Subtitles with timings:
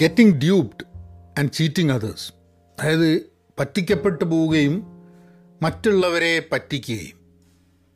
[0.00, 0.84] Getting duped
[1.38, 2.32] and cheating others
[2.80, 3.22] അതായത്
[3.58, 4.86] പറ്റിക്കപ്പെട്ടു പോവുകയും
[5.62, 7.16] മറ്റുള്ളവരെ പറ്റിക്കുകയും.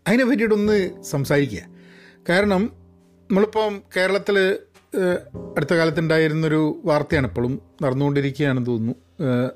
[0.08, 1.62] അതിനെ പറ്റിയിട്ടൊന്ന് സംസാരിക്കുക.
[2.28, 2.72] കാരണം
[3.30, 4.58] നമ്മളിപ്പം കേരളത്തിൽ
[5.56, 8.94] അടുത്ത കാലത്തുണ്ടായിരുന്നൊരു വാർത്തയാണ് ഇപ്പോഴും നടന്നുകൊണ്ടിരിക്കുകയാണെന്ന് തോന്നുന്നു.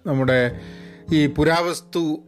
[0.07, 0.61] നമ്മുടെ
[1.13, 2.23] ഈ പുരാവസ്തു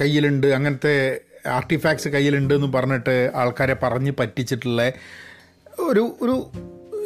[0.00, 4.92] കയ്യിലുണ്ട് അങ്ങനത്തെ ആർട്ടിഫാക്ട്സ് കയ്യിലുണ്ട് എന്ന് പറഞ്ഞിട്ട് ആൾക്കാരെ പറഞ്ഞ് പറ്റിച്ചിട്ടുള്ള
[5.80, 6.50] ഒരു ഒരു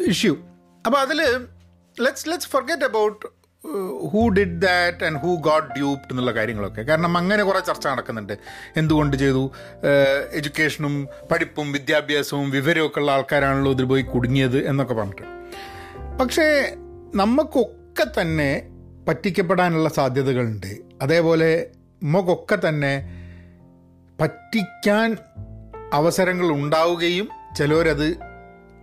[0.06, 0.36] ഇഷ്യൂ
[0.86, 1.46] അപ്പോൾ അതിൽ
[2.00, 3.44] let's let's forget about
[4.06, 6.82] who did that and who got duped എന്നുള്ള കാര്യങ്ങളൊക്കെ.
[6.82, 8.38] കാരണം അങ്ങനെ കുറേ ചർച്ച നടക്കുന്നുണ്ട്.
[8.76, 9.52] എന്തുകൊണ്ട് ചെയ്തു?
[10.32, 15.22] എഡ്യൂക്കേഷനും പഠിപ്പും വിദ്യാഭ്യാസവും വിവരമൊക്കെ ഉള്ള ആൾക്കാരാണല്ലോ ഇതിൽ പോയി കുടുങ്ങിയത് എന്നൊക്കെ പറഞ്ഞിട്ട്.
[16.20, 16.76] പക്ഷേ
[17.14, 18.62] നമുക്കൊക്കെ തന്നെ
[19.08, 20.78] പറ്റിക്കപ്പെടാനുള്ള സാധ്യതകളുണ്ട്.
[21.02, 21.70] അതേപോലെ
[22.02, 23.24] നമുക്കൊക്കെ തന്നെ
[24.20, 25.16] പറ്റിക്കാൻ
[25.92, 28.16] അവസരങ്ങൾ ഉണ്ടാവുകയും ചിലരത്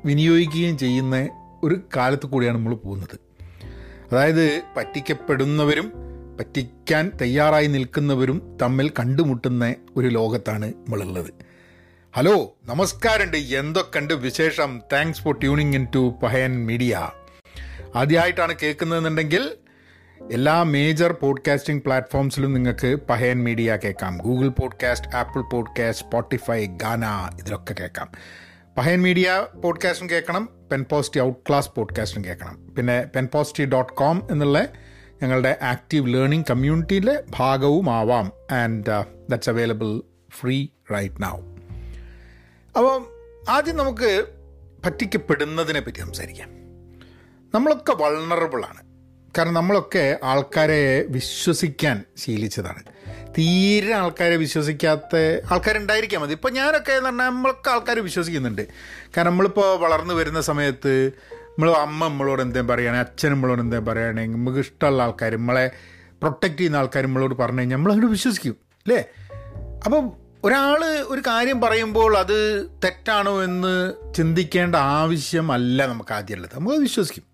[0.06, 3.20] വിനിയോഗിക്കുകയും ചെയ്യുന്ന ഒരു കാലത്ത് കൂടിയാണ് നമ്മൾ പോകുന്നത്.
[4.12, 5.92] അതായത് പറ്റിക്കപ്പെടുന്നവരും
[6.40, 11.34] പറ്റിക്കാൻ തയ്യാറായി നിൽക്കുന്നവരും തമ്മിൽ കണ്ടുമുട്ടുന്ന ഒരു ലോകത്താണ് നമ്മളുള്ളത്.
[12.16, 13.38] ഹലോ നമസ്കാരമുണ്ട്.
[13.38, 14.82] എന്തൊക്കെയുണ്ട് വിശേഷം?
[14.94, 17.10] Thanks for tuning in to Pahayan media
[17.96, 19.56] ആദ്യമായിട്ടാണ് കേൾക്കുന്നതെന്നുണ്ടെങ്കിൽ
[20.32, 24.18] എല്ലാ മേജർ പോഡ്കാസ്റ്റിംഗ് പ്ലാറ്റ്ഫോംസിലും നിങ്ങൾക്ക് പഹയൻ മീഡിയ കേൾക്കാം.
[24.18, 27.06] Google podcast Apple podcast Spotify Gaana
[27.40, 28.12] ഇതിലൊക്കെ കേൾക്കാം.
[28.78, 32.74] പഹയൻ മീഡിയ പോഡ്കാസ്റ്റും കേൾക്കണം പെൻ പോസ്റ്റി ഔട്ട് ക്ലാസ് പോഡ്കാസ്റ്റും കേൾക്കണം.
[32.78, 34.68] പിന്നെ പെൻ പോസ്റ്റി ഡോട്ട് കോം എന്നുള്ള
[35.24, 38.32] ഞങ്ങളുടെ ആക്റ്റീവ് ലേണിംഗ് കമ്മ്യൂണിറ്റിയിലെ ഭാഗവുമാവാം.
[38.52, 40.02] And that's available
[40.40, 41.40] free right now
[42.78, 43.06] അപ്പോൾ
[43.50, 44.26] ആദ്യം നമുക്ക്
[44.86, 46.50] പറ്റിക്കപ്പെടുന്നതിനെ പറ്റി സംസാരിക്കാം.
[47.54, 48.91] നമ്മളൊക്കെ വൾണറബിളാണ്
[49.38, 52.84] കാരണം നമ്മളൊക്കെ ആൾക്കാരെ വിശ്വസിക്കാൻ ശീലിച്ചതാണ്.
[53.38, 55.16] തീരെ ആൾക്കാരെ വിശ്വസിക്കാത്ത
[55.52, 58.68] ആൾക്കാരുണ്ടായിരിക്കാം മതി ഇപ്പോൾ ഞാനൊക്കെ എന്ന് പറഞ്ഞാൽ നമ്മളൊക്കെ ആൾക്കാർ വിശ്വസിക്കുന്നുണ്ട്.
[59.18, 61.12] കാരണം നമ്മളിപ്പോൾ വളർന്നു വരുന്ന സമയത്ത്
[61.50, 66.78] നമ്മൾ അമ്മ നമ്മളോട് എന്തേലും പറയുകയാണെങ്കിൽ അച്ഛൻ നമ്മളോട് എന്തേലും പറയുകയാണെങ്കിൽ നമുക്ക് ഇഷ്ടമുള്ള ആൾക്കാർ നമ്മളെ പ്രൊട്ടക്റ്റ് ചെയ്യുന്ന
[66.78, 69.04] ആൾക്കാർ നമ്മളോട് പറഞ്ഞു കഴിഞ്ഞാൽ നമ്മളങ്ങോട്ട് വിശ്വസിക്കും അല്ലേ?
[69.86, 70.12] അപ്പം
[70.44, 76.52] ഒരാൾ ഒരു കാര്യം പറയുമ്പോൾ അത് തെറ്റാണോ എന്ന് ചിന്തിക്കേണ്ട ആവശ്യമല്ല നമുക്ക് ആദ്യമുള്ളത്.
[76.56, 77.31] നമ്മൾ വിശ്വസിക്കും.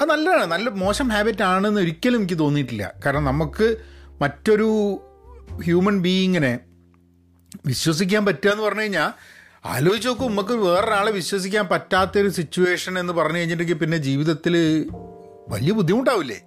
[0.00, 0.46] അത് നല്ലതാണ്.
[0.52, 2.92] നല്ല മോശം ഹാബിറ്റ് ആണെന്ന് ഒരിക്കലും എനിക്ക് തോന്നിയിട്ടില്ല.
[3.06, 3.76] കാരണം നമുക്ക്
[4.22, 5.00] മറ്റൊരു
[5.64, 6.58] ഹ്യൂമൻ ബീയിങ്ങിനെ
[7.66, 9.10] വിശ്വസിക്കാൻ പറ്റുക എന്ന് പറഞ്ഞു കഴിഞ്ഞാൽ
[9.66, 14.54] ആലോചിച്ച് നോക്കും നമുക്ക് വേറൊരാളെ വിശ്വസിക്കാൻ പറ്റാത്തൊരു സിറ്റുവേഷൻ എന്ന് പറഞ്ഞു കഴിഞ്ഞിട്ടുണ്ടെങ്കിൽ പിന്നെ ജീവിതത്തിൽ
[15.48, 16.40] വലിയ ബുദ്ധിമുട്ടാവില്ലേ?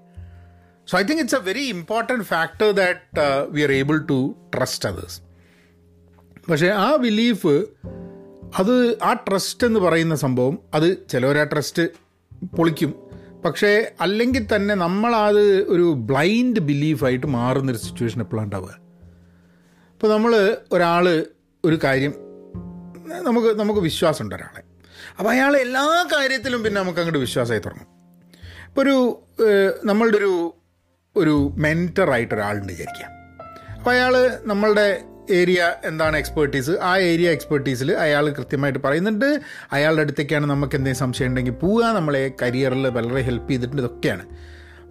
[0.87, 5.21] So I think it's a very important factor that we are able to trust others
[6.51, 7.65] പക്ഷേ ആ ബിലീഫ്
[8.57, 11.87] അത് ആ ട്രസ്റ്റ് എന്ന് പറയുന്ന സംഭവം അത് ചിലവരാ ട്രസ്റ്റ്
[12.55, 13.06] പൊളിക്കും.
[13.47, 18.69] പക്ഷേ അല്ലെങ്കിൽ തന്നെ നമ്മളത് ഒരു ബ്ലൈൻഡ് ബിലീഫായിട്ട് മാറുന്നൊരു സിറ്റുവേഷൻ എപ്പോഴാണ് ഉണ്ടാവുക?
[19.93, 21.25] ഇപ്പോൾ നമ്മൾ ഒരാൾ
[21.65, 22.13] ഒരു കാര്യം
[23.23, 24.61] നമുക്ക് നമുക്ക് വിശ്വാസമുണ്ട് ഒരാളെ.
[25.19, 27.87] അപ്പോൾ അയാൾ എല്ലാ കാര്യത്തിലും പിന്നെ നമുക്ക് അങ്ങോട്ട് വിശ്വാസമായി തുടങ്ങും.
[28.67, 28.97] ഇപ്പോൾ ഒരു
[29.85, 30.53] നമ്മളുടെ ഒരു
[31.15, 33.11] ഒരു മെന്ററായിട്ട് ഒരാളുണ്ട് വിചാരിക്കാം
[33.75, 39.39] അപ്പോൾ അയാൾ നമ്മളുടെ ഏരിയ എന്താണ് എക്സ്പേർട്ടീസ് ആ ഏരിയ എക്സ്പേർട്ടീസിൽ അയാൾ കൃത്യമായിട്ട് പറയുന്നുണ്ട്.
[39.71, 41.85] അയാളുടെ അടുത്തേക്കാണ് നമുക്ക് എന്തെങ്കിലും സംശയം ഉണ്ടെങ്കിൽ പോവുക.
[41.85, 43.81] നമ്മളെ കരിയറിൽ വളരെ ഹെൽപ്പ് ചെയ്തിട്ടുണ്ട്.
[43.81, 44.25] ഇതൊക്കെയാണ്.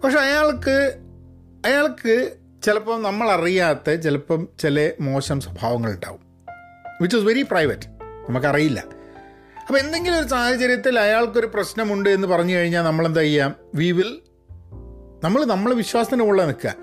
[0.01, 0.97] പക്ഷെ അയാൾക്ക്
[1.65, 2.33] അയാൾക്ക്
[2.63, 6.19] ചിലപ്പം നമ്മളറിയാത്ത ചിലപ്പം ചില മോശം സ്വഭാവങ്ങളുണ്ടാവും
[7.01, 7.87] വിച്ച് ഇസ് വെരി പ്രൈവറ്റ്
[8.29, 8.83] നമുക്കറിയില്ല.
[9.67, 13.55] അപ്പോൾ എന്തെങ്കിലും ഒരു സാഹചര്യത്തിൽ അയാൾക്കൊരു പ്രശ്നമുണ്ട് എന്ന് പറഞ്ഞു കഴിഞ്ഞാൽ നമ്മളെന്താ ചെയ്യാം?
[13.75, 14.19] വി വിൽ
[15.23, 16.75] നമ്മൾ നമ്മളെ വിശ്വാസത്തിന് ഉള്ള നിൽക്കുക.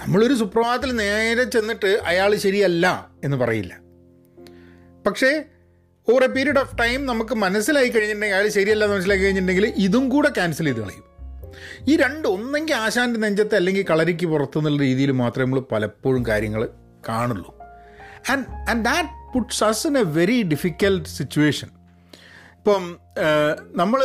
[0.00, 2.86] നമ്മളൊരു സുപ്രഭാതത്തിൽ നേരെ ചെന്നിട്ട് അയാൾ ശരിയല്ല
[3.24, 3.72] എന്ന് പറയില്ല.
[5.06, 5.30] പക്ഷേ
[6.08, 10.28] over a period of time നമുക്ക് മനസ്സിലായി കഴിഞ്ഞിട്ടുണ്ടെങ്കിൽ അയാൾ ശരിയല്ല എന്ന് മനസ്സിലാക്കി കഴിഞ്ഞിട്ടുണ്ടെങ്കിൽ ഇതും കൂടെ
[10.28, 11.04] ക്യാൻസൽ ചെയ്ത് കളയും.
[11.88, 16.68] ഈ രണ്ട് ഒന്നെങ്കിൽ ആശാന്റെ നെഞ്ചത്ത് അല്ലെങ്കിൽ കളരിക്ക് പുറത്തു എന്നുള്ള രീതിയിൽ മാത്രമേ നമ്മൾ പലപ്പോഴും കാര്യങ്ങൾ
[17.08, 17.50] കാണുള്ളൂ.
[18.30, 21.68] And and that puts us in a very difficult situation
[22.56, 22.84] ഇപ്പം
[23.74, 24.00] നമ്മൾ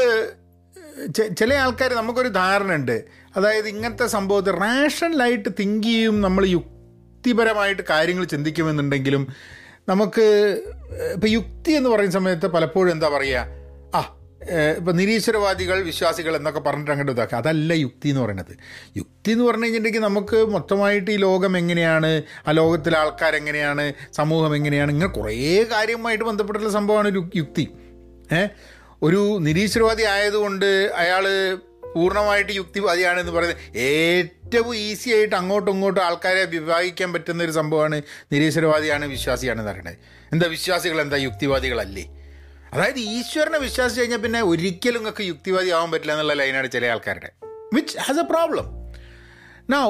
[1.40, 9.28] ചില ആൾക്കാർ നമുക്കൊരു ധാരണ ഉണ്ട് അതായത് ഇങ്ങനത്തെ സംഭവത്തിൽ റാഷണലായിട്ട് തിങ്ക് ചെയ്യും നമ്മൾ യുക്തിപരമായിട്ട് കാര്യങ്ങൾ ചിന്തിക്കുമെന്നുണ്ടെങ്കിലും
[9.90, 10.62] നമുക്ക്
[11.14, 13.46] ഇപ്പം യുക്തി എന്ന് പറയുന്ന സമയത്ത് പലപ്പോഴും എന്താ പറയുക
[13.96, 14.18] ആ
[14.78, 18.58] ഇപ്പം നിരീശ്വരവാദികൾ വിശ്വാസികൾ എന്നൊക്കെ പറഞ്ഞിട്ട് അങ്ങോട്ട് ഇതാക്കുക അതല്ല യുക്തി എന്ന് പറയുന്നത്.
[18.98, 22.22] യുക്തി എന്ന് പറഞ്ഞു കഴിഞ്ഞിട്ടുണ്ടെങ്കിൽ നമുക്ക് മൊത്തമായിട്ട് ഈ ലോകം എങ്ങനെയാണ്?
[22.48, 24.92] ആ ലോകത്തിലെ ആൾക്കാരെങ്ങനെയാണ് സമൂഹം എങ്ങനെയാണ്?
[24.92, 27.68] ഇങ്ങനെ കുറേ കാര്യവുമായിട്ട് ബന്ധപ്പെട്ടുള്ള സംഭവമാണ് ഒരു യുക്തി.
[28.34, 28.48] ഏ?
[29.04, 31.28] ഒരു നിരീശ്വരവാദി ആയതുകൊണ്ട് അയാൾ
[31.96, 33.62] പൂർണമായിട്ട് യുക്തിവാദിയാണെന്ന് പറയുന്നത്.
[33.76, 38.02] ഏറ്റവും ഈസി ആയിട്ട് അങ്ങോട്ടും ഇങ്ങോട്ടും ആൾക്കാരെ വിവാഹിക്കാൻ പറ്റുന്ന ഒരു സംഭവമാണ്
[38.34, 39.98] നിരീശ്വരവാദിയാണ് വിശ്വാസിയാണെന്ന് പറയുന്നത്.
[40.32, 42.06] എന്താ വിശ്വാസികൾ എന്താ യുക്തിവാദികളല്ലേ?
[42.74, 47.32] അതായത് ഈശ്വരനെ വിശ്വാസിച്ച് കഴിഞ്ഞാൽ പിന്നെ ഒരിക്കലും നിങ്ങൾക്ക് യുക്തിവാദി ആവാൻ പറ്റില്ല എന്നുള്ള ലൈനാണ് ചില ആൾക്കാരുടെ.
[47.74, 48.68] Which has a problem
[49.70, 49.90] now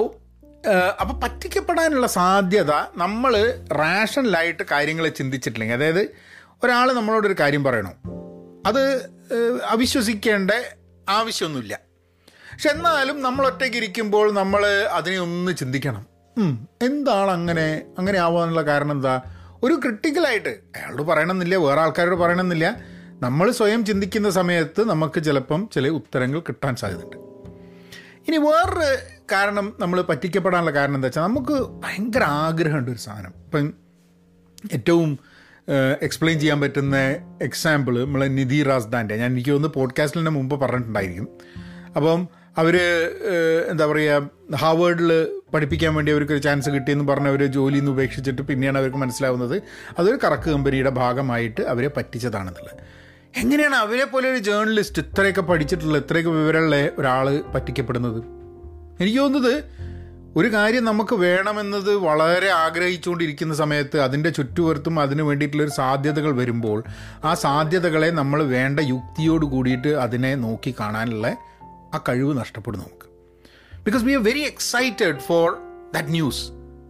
[1.00, 3.34] അപ്പോൾ പറ്റിക്കപ്പെടാനുള്ള സാധ്യത നമ്മൾ
[3.74, 6.04] റാഷണലായിട്ട് കാര്യങ്ങൾ ചിന്തിച്ചിട്ടില്ലെങ്കിൽ അതായത്
[6.64, 7.94] ഒരാൾ നമ്മളോടൊരു കാര്യം പറയണോ?
[8.66, 8.84] അത്
[9.66, 10.52] അവിശ്വസിക്കേണ്ട
[11.10, 11.80] ആവശ്യമൊന്നുമില്ല.
[12.62, 16.04] പക്ഷെ എന്നാലും നമ്മൾ ഒറ്റയ്ക്ക് ഇരിക്കുമ്പോൾ നമ്മൾ അതിനെ ഒന്ന് ചിന്തിക്കണം.
[16.82, 17.64] എന്താണ് അങ്ങനെ?
[17.98, 19.22] അങ്ങനെ ആവാനുള്ള കാരണം എന്താ?
[19.64, 22.68] ഒരു ക്രിട്ടിക്കലായിട്ട് അയാളോട് പറയണമെന്നില്ല വേറെ ആൾക്കാരോട് പറയണമെന്നില്ല.
[23.22, 27.16] നമ്മൾ സ്വയം ചിന്തിക്കുന്ന സമയത്ത് നമുക്ക് ചിലപ്പം ചില ഉത്തരങ്ങൾ കിട്ടാൻ സാധ്യതയുണ്ട്.
[28.28, 28.90] ഇനി വേറൊരു
[29.32, 33.34] കാരണം നമ്മൾ പറ്റിക്കപ്പെടാനുള്ള കാരണം എന്താ വെച്ചാൽ നമുക്ക് ഭയങ്കര ആഗ്രഹമുണ്ട് ഒരു സാധനം.
[33.46, 33.74] ഇപ്പം
[34.74, 35.20] ഏറ്റവും
[36.02, 36.98] എക്സ്പ്ലെയിൻ ചെയ്യാൻ പറ്റുന്ന
[37.42, 41.28] എക്സാമ്പിൾ നമ്മളെ നിധി റാസ്ദാന്റെ ഞാൻ എനിക്ക് തോന്നുന്നു പോഡ്കാസ്റ്റിന് മുമ്പ് പറഞ്ഞിട്ടുണ്ടായിരിക്കും.
[41.96, 42.76] അപ്പം അവർ
[43.72, 45.12] എന്താ പറയുക ഹാവേഡിൽ
[45.54, 49.62] പഠിപ്പിക്കാൻ വേണ്ടി അവർക്ക് ഒരു ചാൻസ് കിട്ടിയെന്ന് പറഞ്ഞ അവർ ജോലിയിൽ നിന്ന് ഉപേക്ഷിച്ചിട്ട് പിന്നെയാണ് അവർക്ക് മനസ്സിലാവുന്നത്.
[50.00, 52.82] അതൊരു കറക്ക് കമ്പനിയുടെ ഭാഗമായിട്ട് അവരെ പറ്റിച്ചതാണെന്നുള്ളത്.
[53.38, 58.20] എങ്ങനെയാണ് അവരെ പോലെ ഒരു ജേർണലിസ്റ്റ് ഇത്രയൊക്കെ പഠിച്ചിട്ടുള്ള ഇത്രയൊക്കെ വിവരമുള്ള ഒരാൾ പറ്റിക്കപ്പെടുന്നത്?
[59.02, 59.54] എനിക്ക് തോന്നുന്നത്
[60.38, 66.84] ഒരു കാര്യം നമുക്ക് വേണമെന്നത് വളരെ ആഗ്രഹിച്ചുകൊണ്ടിരിക്കുന്ന സമയത്ത് അതിന്റെ ചുറ്റുപുറത്തും അതിന് വേണ്ടിയിട്ടുള്ളൊരു സാധ്യതകൾ വരുമ്പോൾ
[67.24, 71.36] ആ സാധ്യതകളെ നമ്മൾ വേണ്ട യുക്തിയോട് കൂടിയിട്ട് അതിനെ നോക്കി കാണാനുള്ള
[71.94, 73.08] ആ കഴിവ് നഷ്ടപ്പെടും നമുക്ക്.
[73.86, 75.48] Because we are very excited for
[75.94, 76.44] that news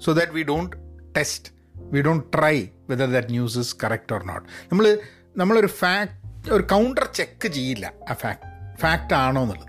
[0.05, 0.75] so that we don't
[1.17, 1.51] test
[1.93, 2.55] we don't try
[2.89, 4.99] whether that news is correct or not നമ്മൾ
[5.37, 8.47] നമ്മളൊരു ഫാക്ട് ഒരു കൗണ്ടർ ചെക്ക് ചെയ്യില്ല ആ ഫാക്ട്
[8.81, 9.67] ഫാക്റ്റ് ആണോ എന്നുള്ളത്.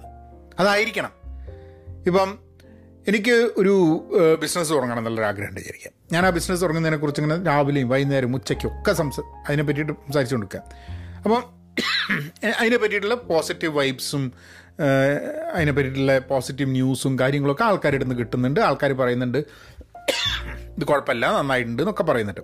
[0.60, 1.12] അതായിരിക്കണം.
[2.06, 2.38] ഇപ്പം
[3.08, 3.74] എനിക്ക് ഒരു
[4.42, 5.92] ബിസിനസ് തുടങ്ങണം എന്നുള്ളൊരു ആഗ്രഹം വിചാരിക്കാം.
[6.12, 10.60] ഞാൻ ആ ബിസിനസ് തുടങ്ങുന്നതിനെക്കുറിച്ച് ഇങ്ങനെ രാവിലെയും വൈകുന്നേരം ഉച്ചയ്ക്കും ഒക്കെ സംസ അതിനെ പറ്റിയിട്ട് സംസാരിച്ചു കൊടുക്കുക
[11.24, 11.42] അപ്പം
[12.60, 14.32] അതിനെ പറ്റിയിട്ടുള്ള പോസിറ്റീവ് വൈബ്സും
[15.54, 18.60] അതിനെ പറ്റിയിട്ടുള്ള പോസിറ്റീവ് ന്യൂസും കാര്യങ്ങളൊക്കെ ആൾക്കാരുടെ നിന്ന് കിട്ടുന്നുണ്ട്.
[18.60, 19.38] ആൾക്കാർ പറയുന്നുണ്ട്
[20.76, 22.40] ഇത് കുഴപ്പമില്ല നന്നായിട്ടുണ്ട് എന്നൊക്കെ പറയുന്നുണ്ട്.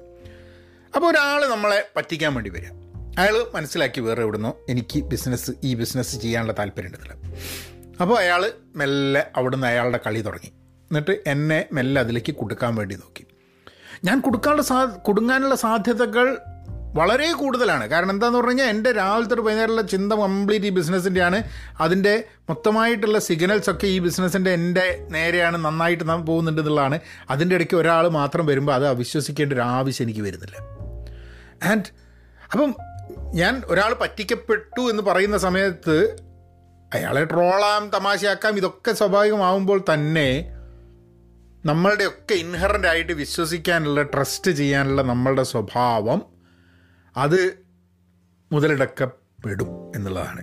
[0.95, 2.71] അപ്പോൾ ഒരാൾ നമ്മളെ പറ്റിക്കാൻ വേണ്ടി വരിക.
[3.19, 7.15] അയാൾ മനസ്സിലാക്കി വേറെ എവിടുന്നോ എനിക്ക് ബിസിനസ് ഈ ബിസിനസ് ചെയ്യാനുള്ള താല്പര്യമുണ്ടെന്നില്ല
[8.03, 10.51] അപ്പോൾ അയാൾ മെല്ലെ അവിടുന്ന് അയാളുടെ കളി തുടങ്ങി.
[10.91, 13.25] എന്നിട്ട് എന്നെ മെല്ലെ അതിലേക്ക് കൊടുക്കാൻ വേണ്ടി നോക്കി.
[14.05, 16.39] ഞാൻ കൊടുക്കാനുള്ള സാ കൊടുങ്ങാനുള്ള സാധ്യതകൾ
[16.99, 17.85] വളരെ കൂടുതലാണ്.
[17.87, 21.39] കാരണം എന്താന്ന് പറഞ്ഞു കഴിഞ്ഞാൽ എന്റെ രാവിലത്തെ ഒരു വൈകുന്നേരമുള്ള ചിന്ത കംപ്ലീറ്റ് ഈ ബിസിനസ്സിന്റെയാണ്
[21.81, 26.99] അതിന്റെ മൊത്തമായിട്ടുള്ള സിഗ്നൽസ് ഒക്കെ ഈ ബിസിനസ്സിന്റെ എന്റെ നേരെയാണ് നന്നായിട്ട് പോകുന്നുണ്ട് എന്നുള്ളതാണ്.
[27.31, 30.57] അതിന്റെ ഇടയ്ക്ക് ഒരാൾ മാത്രം വരുമ്പോൾ അത് അവിശ്വസിക്കേണ്ട ഒരു ആവശ്യം എനിക്ക് വരുന്നില്ല.
[31.65, 31.85] ആൻഡ്
[32.53, 32.75] അപ്പം
[33.35, 35.97] ഞാൻ ഒരാൾ പറ്റിക്കപ്പെട്ടു എന്ന് പറയുന്ന സമയത്ത്
[36.95, 40.29] അയാളെ ട്രോളാം തമാശയാക്കാം ഇതൊക്കെ സ്വാഭാവികമാവുമ്പോൾ തന്നെ
[41.67, 46.38] നമ്മളുടെയൊക്കെ ഇൻഹറന്റ് ആയിട്ട് വിശ്വസിക്കാനുള്ള ട്രസ്റ്റ് ചെയ്യാനുള്ള നമ്മളുടെ സ്വഭാവം
[47.19, 47.59] അത്
[48.53, 50.41] മുതലെടുക്കപ്പെടും എന്നുള്ളതാണ്.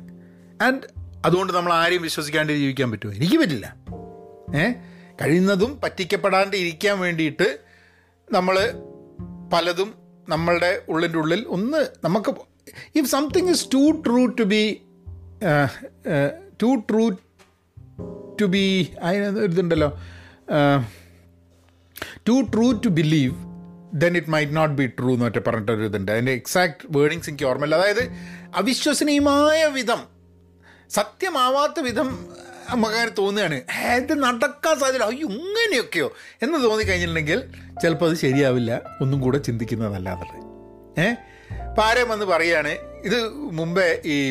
[0.63, 0.81] ആൻഡ്
[1.25, 3.13] അതുകൊണ്ട് നമ്മൾ ആരെയും വിശ്വസിക്കാണ്ട് ജീവിക്കാൻ പറ്റുമോ?
[3.13, 3.75] എനിക്ക് പറ്റില്ല.
[4.55, 4.71] ഏ?
[5.21, 7.59] കഴിയുന്നതും പറ്റിക്കപ്പെടാണ്ട് ഇരിക്കാൻ വേണ്ടിയിട്ട്
[8.31, 8.73] നമ്മൾ
[9.53, 9.93] പലതും
[10.29, 12.35] നമ്മളുടെ ഉള്ളിന്റെ ഉള്ളിൽ ഒന്ന് നമുക്ക്
[12.95, 14.81] if something is too true to be
[16.63, 17.09] too true
[18.41, 19.91] to be അതിന്
[22.27, 23.44] too true to believe
[23.95, 27.75] then it might not be true എന്ന് ഒറ്റ പറഞ്ഞിട്ടൊരു ഇതുണ്ട് അതിന്റെ എക്സാക്ട് വേർഡിങ്സ് എനിക്ക് ഓർമ്മയില്ല.
[27.75, 28.03] അതായത്
[28.55, 30.03] അവിശ്വസനീയമായ വിധം
[30.89, 32.25] സത്യമാവാത്ത വിധം
[32.69, 33.55] നമുക്ക് തോന്നുകയാണ്.
[33.97, 36.13] ഇത് നടക്കാൻ സാധ്യത അയ്യോ ഇങ്ങനെയൊക്കെയോ
[36.43, 37.43] എന്ന് തോന്നിക്കഴിഞ്ഞിട്ടുണ്ടെങ്കിൽ
[37.81, 38.81] ചിലപ്പോൾ അത് ശരിയാവില്ല.
[39.01, 40.55] ഒന്നും കൂടെ ചിന്തിക്കുന്നതല്ല എന്നുള്ളത്.
[41.01, 41.15] ഏഹ്
[41.63, 42.69] അപ്പം ആരെയും വന്ന് പറയുകയാണ്
[43.03, 44.29] ഇത് മുമ്പേ ഈ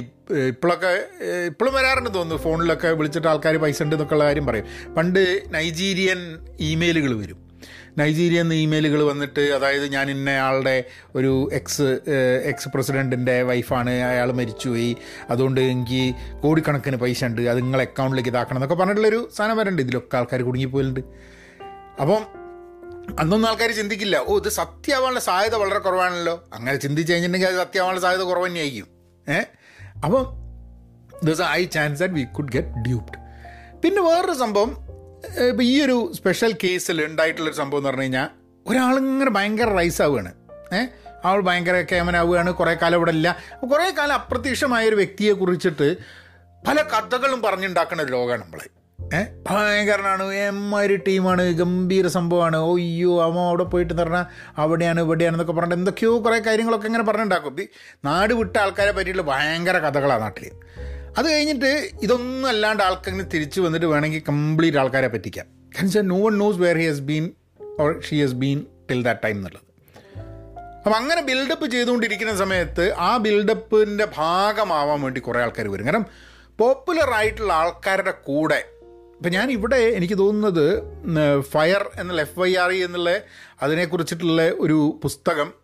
[0.49, 1.05] ഇപ്പോഴൊക്കെ
[1.47, 2.43] ഇപ്പോഴും വരാറുണ്ട് തോന്നുന്നു.
[2.43, 4.95] ഫോണിലൊക്കെ വിളിച്ചിട്ട് ആൾക്കാർ പൈസ ഉണ്ട് എന്നൊക്കെയുള്ള കാര്യം പറയും.
[4.95, 7.44] പണ്ട് നൈജീരിയൻ ഇമെയിലുകൾ വരും.
[7.99, 12.01] നൈജീരിയൻ ഇമെയിലുകൾ വന്നിട്ട് അതായത് ഞാൻ ഇന്നയാളുടെ ഒരു എക്സ്
[12.45, 14.97] എക്സ് പ്രസിഡന്റിന്റെ വൈഫാണ് അയാൾ മരിച്ചുപോയി.
[15.31, 19.83] അതുകൊണ്ട് എനിക്ക് കോടിക്കണക്കിന് പൈസ ഉണ്ട് അത് നിങ്ങളെ അക്കൗണ്ടിലേക്ക് ഇതാക്കണം എന്നൊക്കെ പറഞ്ഞിട്ടുള്ളൊരു സാധനം വരണ്ട്.
[19.83, 21.01] ഇതിലൊക്കെ ആൾക്കാർ കുടുങ്ങിപ്പോയിട്ടുണ്ട്.
[22.01, 22.45] അപ്പം
[23.21, 24.17] അന്നൊന്നും ആൾക്കാർ ചിന്തിക്കില്ല.
[24.27, 26.45] ഓ ഇത് സത്യമാവാനുള്ള സാധ്യത വളരെ കുറവാണല്ലോ.
[26.55, 28.87] അങ്ങനെ ചിന്തിച്ച് കഴിഞ്ഞിട്ടുണ്ടെങ്കിൽ അത് സത്യമാവാനുള്ള സാധ്യത കുറവ് തന്നെയായിരിക്കും.
[29.29, 29.47] ഏഹ്
[30.05, 30.27] അപ്പം
[31.25, 33.25] ദിവസം I chance that we could get duped
[33.83, 34.94] പിന്നെ വേറൊരു സംഭവം
[35.49, 38.29] ഇപ്പോൾ ഈ ഒരു സ്പെഷ്യൽ കേസിൽ ഉണ്ടായിട്ടുള്ളൊരു സംഭവം എന്ന് പറഞ്ഞു കഴിഞ്ഞാൽ
[38.67, 40.33] ഒരാളിങ്ങനെ ഭയങ്കര റൈസ് ആവുകയാണ്.
[40.75, 40.89] ഏഹ്
[41.25, 43.37] ആൾ ഭയങ്കര കേമനാവുകയാണ് കുറേ കാലം ഇവിടെ ഇല്ല.
[43.63, 45.97] കുറേ കാലം അപ്രത്യക്ഷമായ ഒരു വ്യക്തിയെ കുറിച്ചിട്ട്
[46.67, 48.61] പല കഥകളും പറഞ്ഞുണ്ടാക്കുന്ന ഒരു ലോകമാണ് നമ്മൾ
[49.15, 50.33] ഏഹ് ഭയങ്കരനാണ്.
[50.33, 51.53] എമ്മാതിരി ടീമാണ്.
[51.53, 52.57] ഗംഭീര സംഭവമാണ്.
[52.57, 54.25] ഒയ്യോ അമ്മ അവിടെ പോയിട്ട് പറഞ്ഞാൽ
[54.59, 57.57] അവിടെയാണ് ഇവിടെയാണെന്നൊക്കെ പറഞ്ഞിട്ട് എന്തൊക്കെയോ കുറേ കാര്യങ്ങളൊക്കെ ഇങ്ങനെ പറഞ്ഞുണ്ടാക്കും.
[58.05, 60.51] നാട് വിട്ട ആൾക്കാരെ പറ്റിയിട്ടുള്ള ഭയങ്കര കഥകളാണ് നാട്ടിൽ
[61.19, 65.47] അത് കഴിഞ്ഞിട്ട് ഇതൊന്നും അല്ലാണ്ട് ആൾക്കങ്ങനെ തിരിച്ചു വന്നിട്ട് വേണമെങ്കിൽ കംപ്ലീറ്റ് ആൾക്കാരെ പറ്റിക്കാം.
[65.75, 67.31] കാരണം വെച്ചാൽ no one knows where he has been
[67.81, 69.63] or she has been till that time എന്നുള്ളത്.
[70.79, 75.87] അപ്പം അങ്ങനെ ബിൽഡപ്പ് ചെയ്തുകൊണ്ടിരിക്കുന്ന സമയത്ത് ആ ബിൽഡപ്പിന്റെ ഭാഗമാവാൻ വേണ്ടി കുറേ ആൾക്കാർ വരും.
[75.87, 76.07] കാരണം
[76.59, 78.61] പോപ്പുലർ ആയിട്ടുള്ള ആൾക്കാരുടെ കൂടെ
[79.17, 80.67] ഇപ്പം ഞാൻ ഇവിടെ എനിക്ക് തോന്നുന്നത്
[81.41, 83.11] ഫയർ എന്നുള്ള എഫ് വൈ ആർ ഇ എന്നുള്ള
[83.63, 85.64] അതിനെക്കുറിച്ചിട്ടുള്ള ഒരു പുസ്തകം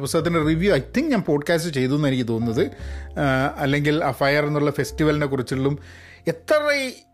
[0.00, 2.70] പുസ്തകത്തിന്റെ റിവ്യൂ ഐ തിങ്ക് ഞാൻ പോഡ്കാസ്റ്റ് ചെയ്തു എന്ന് എനിക്ക് തോന്നുന്നത്.
[3.56, 5.78] അല്ലെങ്കിൽ ആ ഫയർ എന്നുള്ള ഫെസ്റ്റിവലിനെ കുറിച്ചുള്ളും
[6.26, 6.54] എത്ര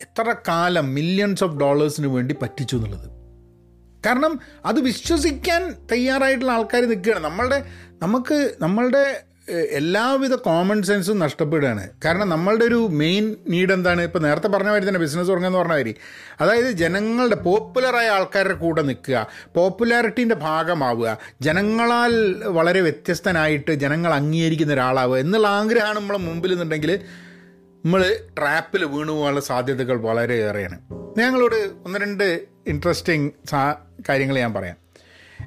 [0.01, 3.11] എത്ര കാലം മില്യൺസ് ഓഫ് ഡോളേഴ്സിന് വേണ്ടി പറ്റിച്ചു എന്നുള്ളത്.
[4.07, 7.25] കാരണം അത് വിശ്വസിക്കാൻ തയ്യാറായിട്ടുള്ള ആൾക്കാർ നിൽക്കുകയാണ്.
[7.25, 7.65] നമ്മളുടെ
[8.03, 11.89] നമുക്ക് നമ്മളുടെ എല്ലാവിധ കോമൺ സെൻസും നഷ്ടപ്പെടുകയാണ്.
[12.05, 14.03] കാരണം നമ്മളുടെ ഒരു മെയിൻ നീഡ് എന്താണ്?
[14.03, 15.95] ഇപ്പോൾ നേരത്തെ പറഞ്ഞ മാതിരി തന്നെ ബിസിനസ് തുടങ്ങുന്ന പറഞ്ഞ മാതിരി.
[16.41, 25.49] അതായത് ജനങ്ങളുടെ പോപ്പുലറായ ആൾക്കാരുടെ കൂടെ നിൽക്കുക പോപ്പുലാരിറ്റീന്റെ ഭാഗമാവുക ജനങ്ങളാൽ വളരെ വ്യത്യസ്തനായിട്ട് ജനങ്ങൾ അംഗീകരിക്കുന്ന ഒരാളാവുക എന്നുള്ള
[25.49, 27.01] ആഗ്രഹമാണ് നമ്മളെ മുമ്പിൽ നിന്നുണ്ടെങ്കിൽ
[27.85, 30.79] നമ്മൾ ട്രാപ്പിൽ വീണു പോകാനുള്ള സാധ്യതകൾ വളരെയേറെയാണ്.
[31.19, 33.33] ഞങ്ങളോട് ഒന്ന് രണ്ട് ഇൻട്രസ്റ്റിംഗ്
[34.09, 34.77] കാര്യങ്ങൾ ഞാൻ പറയാം.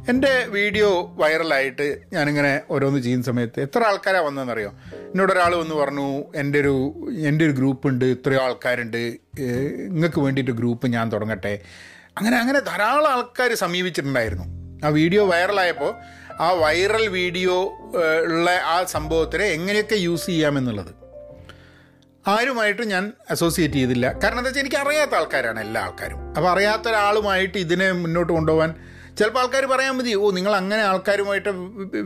[0.10, 4.72] എന്റെ വീഡിയോ വൈറലായിട്ട് ഞാനിങ്ങനെ ഓരോന്ന് ചെയ്യുന്ന സമയത്ത് എത്ര ആൾക്കാരാണ് വന്നതെന്നറിയോ?
[5.12, 6.74] എന്നോട് ഒരാൾ വന്ന് പറഞ്ഞു എന്റെ ഒരു
[7.18, 9.18] എന്റെ ഒരു ഗ്രൂപ്പ് ഉണ്ട് ഇത്രയോ ആൾക്കാരുണ്ട്.
[9.90, 11.62] നിങ്ങൾക്ക് വേണ്ടിയിട്ട് ഗ്രൂപ്പ് ഞാൻ തുടങ്ങട്ടെ.
[12.18, 14.44] അങ്ങനെ അങ്ങനെ ധാരാളം ആൾക്കാർ സമീപിച്ചിട്ടുണ്ടായിരുന്നു.
[14.86, 15.94] ആ വീഡിയോ വൈറലായപ്പോൾ
[16.42, 17.56] ആ വൈറൽ വീഡിയോ
[18.24, 20.92] ഉള്ള ആ സംഭവത്തിനെ എങ്ങനെയൊക്കെ യൂസ് ചെയ്യാമെന്നുള്ളത്.
[22.28, 24.14] ആരുമായിട്ട് ഞാൻ അസോസിയേറ്റ് ചെയ്തില്ല.
[24.24, 26.34] കാരണം എന്താ വെച്ചാൽ എനിക്ക് അറിയാത്ത ആൾക്കാരാണ് എല്ലാ ആൾക്കാരും.
[26.38, 28.76] അപ്പോൾ അറിയാത്ത ഒരാളുമായിട്ട് ഇതിനെ മുന്നോട്ട് കൊണ്ടുപോകാൻ
[29.18, 31.50] ചിലപ്പോൾ ആൾക്കാർ പറയാൻ മതി ഓ നിങ്ങൾ അങ്ങനെ ആൾക്കാരുമായിട്ട്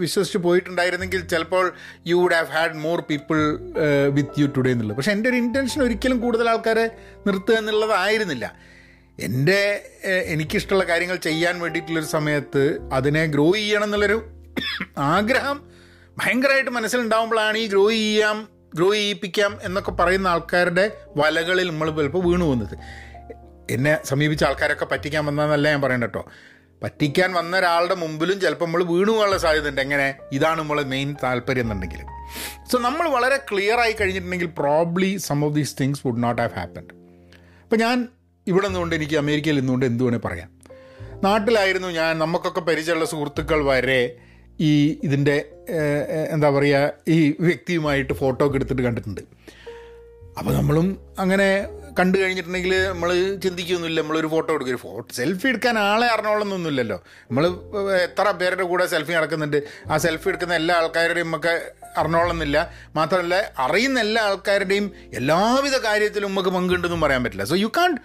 [0.03, 1.73] വിശ്വസിച്ച് പോയിട്ടുണ്ടായിരുന്നെങ്കിൽ ചിലപ്പോൾ
[2.07, 3.37] you would have had more people
[4.09, 4.97] with you today എന്നുള്ളത്.
[4.97, 6.85] പക്ഷേ എന്റെ ഒരു ഇന്റൻഷൻ ഒരിക്കലും കൂടുതൽ ആൾക്കാരെ
[7.27, 8.75] നിർത്തുക എന്നുള്ളതായിരുന്നില്ല.
[9.19, 9.59] എന്റെ
[10.25, 14.17] എനിക്കിഷ്ടമുള്ള കാര്യങ്ങൾ ചെയ്യാൻ വേണ്ടിയിട്ടുള്ളൊരു സമയത്ത് അതിനെ ഗ്രോ ചെയ്യണം എന്നുള്ളൊരു
[14.97, 15.57] ആഗ്രഹം
[16.17, 20.85] ഭയങ്കരമായിട്ട് മനസ്സിലുണ്ടാകുമ്പോഴാണ് ഈ ഗ്രോ ചെയ്യാം ഗ്രോ ചെയ്യിപ്പിക്കാം എന്നൊക്കെ പറയുന്ന ആൾക്കാരുടെ
[21.17, 22.75] വലകളിൽ നമ്മൾ ചിലപ്പോൾ വീണു പോകുന്നത്.
[23.69, 26.23] എന്നെ സമീപിച്ച ആൾക്കാരൊക്കെ പറ്റിക്കാൻ വന്നതെന്നല്ല ഞാൻ പറയണ്ട കേട്ടോ.
[26.85, 30.07] പറ്റിക്കാൻ വന്ന ഒരാളുടെ മുമ്പിലും ചിലപ്പോൾ നമ്മൾ വീണു പോകാനുള്ള സാധ്യത ഉണ്ട് എങ്ങനെ?
[30.37, 32.01] ഇതാണ് നമ്മളെ മെയിൻ താല്പര്യം എന്നുണ്ടെങ്കിൽ.
[32.71, 36.91] സോ നമ്മൾ വളരെ ക്ലിയർ ആയി കഴിഞ്ഞിട്ടുണ്ടെങ്കിൽ probably some of these things would not have happened
[37.63, 37.97] അപ്പോൾ ഞാൻ
[38.47, 40.49] ഇവിടെ നിന്നുകൊണ്ട് എനിക്ക് അമേരിക്കയിൽ നിന്നുകൊണ്ട് എന്തു വേണേൽ പറയാം.
[41.27, 44.01] നാട്ടിലായിരുന്നു ഞാൻ നമുക്കൊക്കെ പരിചയമുള്ള സുഹൃത്തുക്കൾ വരെ
[44.69, 44.71] ഈ
[45.07, 45.37] ഇതിന്റെ
[46.33, 49.21] എന്താ പറയുക ഈ വ്യക്തിയുമായിട്ട് ഫോട്ടോ ഒക്കെ എടുത്തിട്ട് കണ്ടിട്ടുണ്ട്.
[50.39, 50.87] അപ്പോൾ നമ്മളും
[51.23, 51.49] അങ്ങനെ
[51.99, 53.09] കണ്ടു കഴിഞ്ഞിട്ടുണ്ടെങ്കിൽ നമ്മൾ
[53.43, 54.01] ചിന്തിക്കൊന്നുമില്ല.
[54.01, 54.77] നമ്മളൊരു ഫോട്ടോ എടുക്കും.
[54.77, 56.97] ഫോട്ടോ സെൽഫി എടുക്കാൻ ആളെ അറിഞ്ഞോളന്നൊന്നുമില്ലല്ലോ
[57.29, 57.45] നമ്മൾ
[58.07, 59.63] എത്ര പേരുടെ കൂടെ സെൽഫി നടക്കുന്നുണ്ട്.
[59.91, 61.53] ആ സെൽഫി എടുക്കുന്ന എല്ലാ ആൾക്കാരുടെയും നമുക്ക്
[61.97, 62.57] അറിഞ്ഞോളന്നില്ല
[62.95, 67.43] മാത്രമല്ല അറിയുന്ന എല്ലാ ആൾക്കാരുടെയും എല്ലാവിധ കാര്യത്തിലും നമുക്ക് പങ്കുണ്ടെന്നും പറയാൻ പറ്റില്ല.
[67.43, 67.97] So you can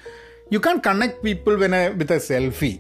[0.52, 2.72] you can connect people when with a selfie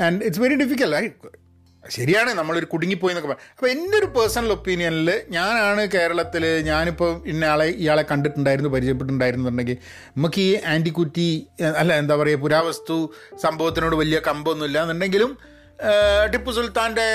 [0.00, 1.45] and it's very difficult
[1.90, 8.02] ശരിയാണ് നമ്മളൊരു കുടുങ്ങിപ്പോയി എന്നൊക്കെ പറയാം അപ്പോൾ എന്റെ ഒരു പേഴ്സണൽ ഒപ്പീനിയനിൽ ഞാനാണ് കേരളത്തിൽ ഞാനിപ്പോൾ ഇന്നയാളെ ഇയാളെ
[8.02, 9.78] കണ്ടിട്ടുണ്ടായിരുന്നു പരിചയപ്പെട്ടിട്ടുണ്ടായിരുന്നുണ്ടെങ്കിൽ
[10.16, 11.28] നമുക്ക് ഈ ആന്റിക്കുറ്റി
[11.76, 12.96] അല്ല എന്താ പറയുക പുരാവസ്തു
[13.42, 15.32] സംഭവത്തിനോട് വലിയ കമ്പൊന്നുമില്ല എന്നുണ്ടെങ്കിലും
[16.32, 17.06] ടിപ്പു സുൽത്താന്റെ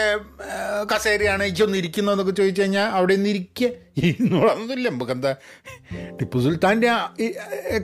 [0.91, 3.69] കസേരയാണ് ഇച്ചൊന്ന് ഇരിക്കുന്നതെന്നൊക്കെ ചോദിച്ചു കഴിഞ്ഞാൽ അവിടെ നിന്ന് ഇരിക്കുക
[4.01, 5.31] ഇരുന്നോളൊന്നുമില്ല നമുക്ക് എന്താ
[6.19, 6.91] ടിപ്പു സുൽത്താന്റെ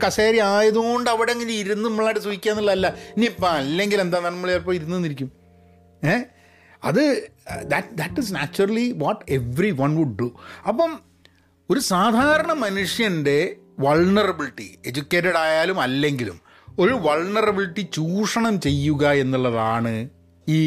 [0.04, 5.30] കസേര ആയതുകൊണ്ട് അവിടെ ഇങ്ങനെ ഇരുന്ന് നമ്മളായിട്ട് സൂചിക്കുക എന്നുള്ളതല്ല ഇനിയിപ്പോൾ അല്ലെങ്കിൽ എന്താ നമ്മൾ ചിലപ്പോൾ ഇരുന്ന് നിന്നിരിക്കും.
[6.02, 6.16] ഏ?
[6.82, 7.30] അത്
[7.64, 9.24] that that is naturally what
[9.70, 10.28] everyone would do
[10.68, 10.90] അപ്പം
[11.70, 16.40] ഒരു സാധാരണ മനുഷ്യന്റെ വൾണറബിലിറ്റി എഡ്യൂക്കേറ്റഡ് ആയാലും അല്ലെങ്കിലും
[16.78, 20.08] ഒരു വൾണറബിലിറ്റി ചൂഷണം ചെയ്യുക എന്നുള്ളതാണ്
[20.46, 20.58] ഈ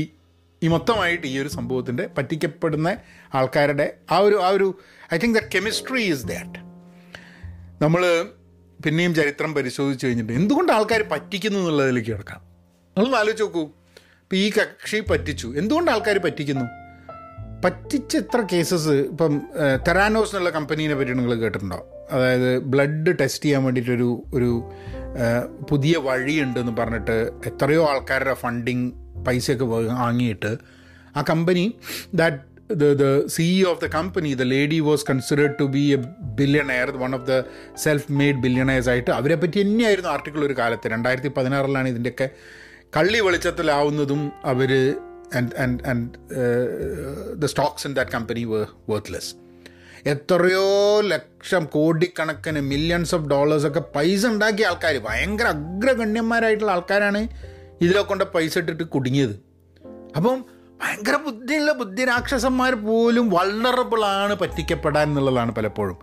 [0.61, 2.97] ഈ മൊത്തമായിട്ട് ഈ ഒരു സംഭവത്തിന്റെ പറ്റിക്കപ്പെടുന്ന
[3.33, 4.67] ആൾക്കാരുടെ ആ ഒരു ആ ഒരു
[5.13, 6.59] I think the chemistry is that
[7.81, 8.01] നമ്മൾ
[8.85, 12.41] പിന്നെയും ചരിത്രം പരിശോധിച്ച് കഴിഞ്ഞിട്ട് എന്തുകൊണ്ട് ആൾക്കാർ പറ്റിക്കുന്നു എന്നുള്ളതിലേക്ക് കിടക്കാം?
[12.95, 13.63] നമ്മളൊന്ന് ആലോചിച്ച് നോക്കൂ.
[14.31, 15.47] ഇപ്പം ഈ കക്ഷി പറ്റിച്ചു.
[15.57, 16.65] എന്തുകൊണ്ട് ആൾക്കാർ പറ്റിക്കുന്നു?
[17.65, 19.41] പറ്റിച്ച എത്ര കേസസ് ഇപ്പം
[19.87, 21.79] തെറാനോസ് എന്നുള്ള കമ്പനീനെ പറ്റി നിങ്ങൾ കേട്ടിട്ടുണ്ടോ?
[22.11, 24.51] അതായത് ബ്ലഡ് ടെസ്റ്റ് ചെയ്യാൻ വേണ്ടിയിട്ടൊരു ഒരു
[25.69, 28.85] പുതിയ വഴിയുണ്ടെന്ന് പറഞ്ഞിട്ട് എത്രയോ ആൾക്കാരുടെ ഫണ്ടിങ്
[29.27, 30.57] പൈസയൊക്കെ വാങ്ങിയിട്ട്
[31.15, 31.65] ആ company
[32.13, 36.01] that the the CEO of the company, the lady was considered to be a
[36.39, 37.39] billionaire, one of the
[37.85, 40.87] self-made billionaires ആയിട്ട് അവരെ പറ്റി തന്നെയായിരുന്നു ആർട്ടിക്കിൾ ഒരു കാലത്ത്.
[40.87, 42.29] രണ്ടായിരത്തി പതിനാറിലാണ് ഇതിന്റെയൊക്കെ
[42.95, 44.71] കള്ളി വെളിച്ചത്തിലാവുന്നതും അവർ
[45.35, 46.09] and and and
[47.33, 48.43] the stocks in that company
[48.89, 49.35] worthless
[50.05, 57.27] എത്രയോ ലക്ഷം കോടിക്കണക്കിന് മില്യൺസ് ഓഫ് ഡോളേഴ്സ് ഒക്കെ പൈസ ഉണ്ടാക്കിയ ആൾക്കാർ ഭയങ്കര അഗ്രഗണ്യന്മാരായിട്ടുള്ള ആൾക്കാരാണ്
[57.81, 59.35] ഇതിലൊക്കെ കൊണ്ട് പൈസ ഇട്ടിട്ട് കുടുങ്ങിയത്.
[60.17, 60.45] അപ്പം
[60.81, 65.97] ഭയങ്കര ബുദ്ധിയുള്ള ബുദ്ധി രാക്ഷസന്മാർ പോലും വൾണറബിൾ ആണ് പറ്റിക്കപ്പെടാൻ എന്നുള്ളതാണ് പലപ്പോഴും.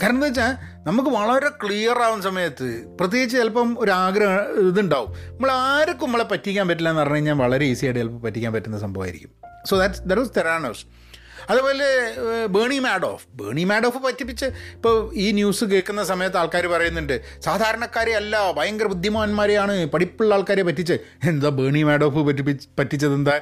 [0.00, 0.52] കാരണം എന്താ വെച്ചാൽ
[0.86, 2.68] നമുക്ക് വളരെ ക്ലിയർ ആവുന്ന സമയത്ത്
[3.00, 5.10] പ്രത്യേകിച്ച് ചിലപ്പം ഒരു ആഗ്രഹം ഇതുണ്ടാവും.
[5.30, 9.32] നമ്മൾ ആർക്കും നമ്മളെ പറ്റിക്കാൻ പറ്റില്ല എന്ന് പറഞ്ഞു കഴിഞ്ഞാൽ വളരെ ഈസി ആയിട്ട് ചിലപ്പോൾ പറ്റിക്കാൻ പറ്റുന്ന സംഭവമായിരിക്കും.
[9.70, 10.84] So that's there was Theranos
[11.52, 11.86] അതുപോലെ
[12.54, 18.86] ബേണി മാഡോഫ് ബേണി മാഡോഫ് പറ്റിപ്പിച്ച് ഇപ്പോൾ ഈ ന്യൂസ് കേൾക്കുന്ന സമയത്ത് ആൾക്കാർ പറയുന്നുണ്ട് സാധാരണക്കാരെ അല്ല ഭയങ്കര
[18.92, 20.96] ബുദ്ധിമാന്മാരെയാണ് പഠിപ്പുള്ള ആൾക്കാരെ പറ്റിച്ച്.
[21.30, 23.36] എന്താ ബേണി മാഡോഫ് പറ്റിപ്പിച്ച് പറ്റിച്ചത് എന്താ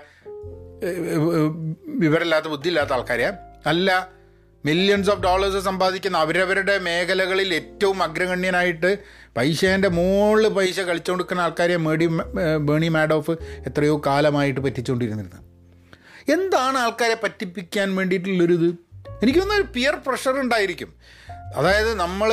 [1.98, 3.32] വിവരമില്ലാത്ത ബുദ്ധിയില്ലാത്ത ആൾക്കാരെ
[3.66, 4.22] അല്ല
[4.66, 8.98] മില്യൺസ് ഓഫ് ഡോളേഴ്സ് സമ്പാദിക്കുന്ന അവരവരുടെ മേഖലകളിൽ ഏറ്റവും അഗ്രഗണ്യനായിട്ട്
[9.36, 12.06] പൈസേന്റെ മുകളിൽ പൈസ കളിച്ചുകൊണ്ടിരിക്കുന്ന ആൾക്കാരെ മേടി
[12.56, 13.30] ബേണി മാഡോഫ്
[13.66, 15.52] എത്രയോ കാലമായിട്ട് പറ്റിച്ചുകൊണ്ടിരുന്നിരുന്നത്
[16.32, 18.68] എന്താണ് ആൾക്കാരെ പറ്റിപ്പിക്കാൻ വേണ്ടിയിട്ടുള്ളൊരിത്?
[19.54, 20.94] ഒരു പിയർ പ്രഷർ ഉണ്ടായിരിക്കും.
[21.56, 22.30] അതായത് നമ്മൾ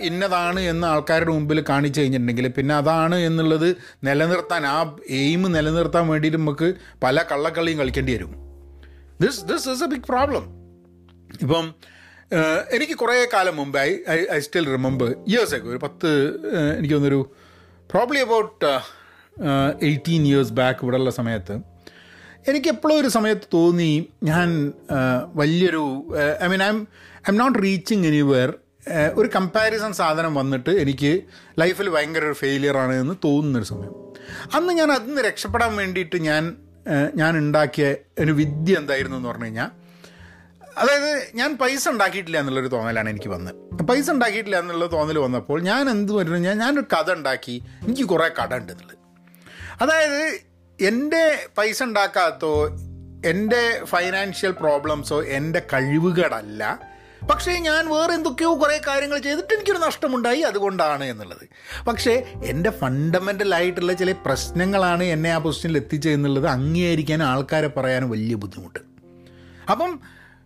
[0.00, 3.68] ഇന്നതാണ് എന്ന് ആൾക്കാരുടെ മുമ്പിൽ കാണിച്ചു കഴിഞ്ഞിട്ടുണ്ടെങ്കിൽ പിന്നെ അതാണ് എന്നുള്ളത്
[4.04, 4.78] നിലനിർത്താൻ ആ
[5.10, 6.68] എയിം നിലനിർത്താൻ വേണ്ടിയിട്ട് നമുക്ക്
[7.02, 8.32] പല കള്ളക്കളിയും കളിക്കേണ്ടി വരും.
[9.20, 10.44] This this is a big problem
[11.40, 11.66] ഇപ്പം
[12.72, 13.90] എനിക്ക് കുറേ കാലം മുമ്പ് I
[14.32, 16.10] I still remember years ഒക്കെ ഒരു പത്ത്
[16.78, 17.20] എനിക്ക് തോന്നുന്നൊരു
[17.90, 18.70] probably about
[19.84, 21.54] eighteen years back ഇവിടെയുള്ള സമയത്ത്
[22.50, 23.92] എനിക്ക് എപ്പോഴും ഒരു സമയത്ത് തോന്നി
[24.28, 24.48] ഞാൻ
[25.40, 25.84] വലിയൊരു
[26.44, 26.80] I mean I'm
[27.32, 28.50] I'm not reaching anywhere
[29.14, 31.12] ഒരു കമ്പാരിസൺ സാധനം വന്നിട്ട് എനിക്ക്
[31.58, 33.92] ലൈഫിൽ ഭയങ്കര ഒരു ഫെയിലിയർ ആണ് എന്ന് തോന്നുന്നൊരു സമയം.
[34.56, 36.42] അന്ന് ഞാൻ അതിൽ നിന്ന് രക്ഷപ്പെടാൻ വേണ്ടിയിട്ട് ഞാൻ
[37.20, 37.86] ഞാൻ ഉണ്ടാക്കിയ
[38.18, 39.70] ഒരു വിദ്യ എന്തായിരുന്നു എന്ന് പറഞ്ഞു കഴിഞ്ഞാൽ
[40.80, 43.56] അതായത് ഞാൻ പൈസ ഉണ്ടാക്കിയിട്ടില്ല എന്നുള്ളൊരു തോന്നലാണ് എനിക്ക് വന്നത്.
[43.90, 47.56] പൈസ ഉണ്ടാക്കിയിട്ടില്ല എന്നുള്ള തോന്നൽ വന്നപ്പോൾ ഞാൻ എന്ത് പറഞ്ഞു കഴിഞ്ഞാൽ ഞാനൊരു കഥ ഉണ്ടാക്കി.
[47.86, 48.96] എനിക്ക് കുറേ കട ഉണ്ട് എന്നുള്ളത്.
[49.82, 50.22] അതായത്
[50.80, 52.68] എന്റെ പൈസ ഉണ്ടാക്കാത്തോ
[53.26, 56.90] എന്റെ ഫൈനാൻഷ്യൽ പ്രോബ്ലംസോ എന്റെ കഴിവുകളല്ല.
[57.30, 61.48] പക്ഷേ ഞാൻ വേറെ എന്തൊക്കെയോ കുറേ കാര്യങ്ങൾ ചെയ്തിട്ട് എനിക്കൊരു നഷ്ടമുണ്ടായി അതുകൊണ്ടാണ് എന്നുള്ളത്.
[61.84, 68.78] പക്ഷേ എന്റെ ഫണ്ടമെന്റൽ ആയിട്ടുള്ള ചില പ്രശ്നങ്ങളാണ് എന്നെ ആ പൊസിഷനിൽ എത്തിച്ചതെന്നുള്ളത് അംഗീകരിക്കാനും ആൾക്കാരെ പറയാനും വലിയ ബുദ്ധിമുട്ട്.
[69.70, 70.00] അപ്പം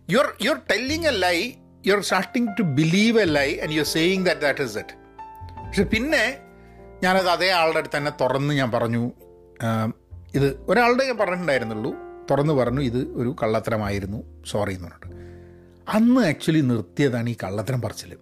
[0.09, 1.51] you're you're telling a lie
[1.93, 4.95] are starting to believe a lie and are saying that that is it
[5.67, 6.39] പക്ഷെ പിന്നെ
[7.03, 9.11] ഞാനത് അതേ ആളുടെ അടുത്ത് തന്നെ തുറന്ന് ഞാൻ പറഞ്ഞു
[10.35, 11.95] ഇത് ഒരാളുടെ ഞാൻ പറഞ്ഞിട്ടുണ്ടായിരുന്നുള്ളൂ.
[12.31, 14.45] തുറന്ന് പറഞ്ഞു ഇത് ഒരു കള്ളത്തരമായിരുന്നു.
[14.45, 15.15] സോറി എന്ന് പറഞ്ഞിട്ട്.
[15.89, 18.17] അന്ന് ആക്ച്വലി നിർത്തിയതാണ് ഈ കള്ളത്തരം പറച്ചിൽ.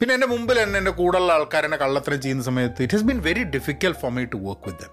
[0.00, 3.92] പിന്നെ എന്റെ മുമ്പിൽ തന്നെ എന്റെ കൂടെയുള്ള ആൾക്കാരെന്നെ കള്ളത്തരം ചെയ്യുന്ന സമയത്ത് it has been very difficult
[3.92, 4.92] for me to work with them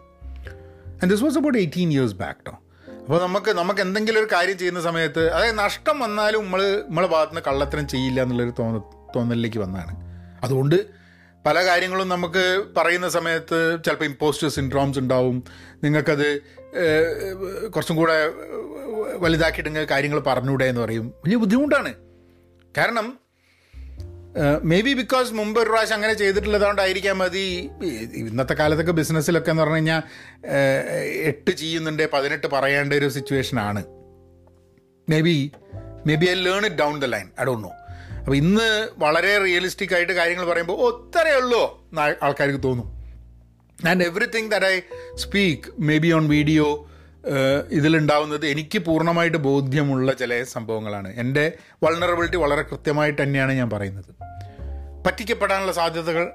[0.89, 4.81] and this was about eighteen years back to അപ്പോൾ നമുക്ക് നമുക്ക് എന്തെങ്കിലും ഒരു കാര്യം ചെയ്യുന്ന
[4.81, 8.81] സമയത്ത് അതായത് നഷ്ടം വന്നാലും നമ്മൾ നമ്മളെ ഭാഗത്തുനിന്ന് കള്ളത്തരം ചെയ്യില്ല എന്നുള്ളൊരു തോന്ന
[9.15, 9.95] തോന്നലിലേക്ക് വന്നതാണ്.
[10.43, 11.04] അതുകൊണ്ട്
[11.45, 15.43] പല കാര്യങ്ങളും നമുക്ക് പറയുന്ന സമയത്ത് ചിലപ്പോൾ ഇമ്പോസ്റ്റർ സിൻഡ്രോംസ് ഉണ്ടാവും.
[15.83, 16.41] നിങ്ങൾക്കത്
[17.69, 18.29] കുറച്ചും കൂടെ
[19.17, 21.07] വലുതാക്കിയിട്ട് നിങ്ങൾ കാര്യങ്ങൾ പറഞ്ഞുകൂടെ എന്ന് പറയും.
[21.07, 21.93] വലിയ ബുദ്ധിമുട്ടാണ്.
[22.77, 23.19] കാരണം
[24.63, 27.69] മേ ബി ബിക്കോസ് മുമ്പ് ഒരു പ്രാവശ്യം അങ്ങനെ ചെയ്തിട്ടുള്ളതുകൊണ്ടായിരിക്കാം മതി.
[28.13, 30.01] ഇന്നത്തെ കാലത്തൊക്കെ ബിസിനസ്സിലൊക്കെ എന്ന് പറഞ്ഞു കഴിഞ്ഞാൽ
[31.21, 33.83] എട്ട് ചെയ്യുന്നുണ്ട് പതിനെട്ട് പറയേണ്ട ഒരു സിറ്റുവേഷനാണ്
[35.21, 35.51] maybe
[36.15, 37.71] maybe I learn it down the line I know
[38.25, 41.63] അപ്പോൾ ഇന്ന് വളരെ റിയലിസ്റ്റിക് ആയിട്ട് കാര്യങ്ങൾ പറയുമ്പോൾ ഒത്തരേ ഉള്ളൂ
[42.23, 42.87] ആൾക്കാർക്ക് തോന്നും.
[43.89, 44.79] And everything that I
[45.15, 45.63] speak
[45.97, 46.65] maybe on video
[47.71, 51.09] ഇതിലുണ്ടാവുന്നത് എനിക്ക് പൂർണമായിട്ട് ബോധ്യമുള്ള ചില സംഭവങ്ങളാണ്.
[51.15, 51.45] എന്റെ
[51.83, 54.11] വൾണറബിലിറ്റി വളരെ കൃത്യമായിട്ട് തന്നെയാണ് ഞാൻ പറയുന്നത്.
[55.07, 56.25] പറ്റിക്കപ്പെടാനുള്ള സാധ്യതകൾ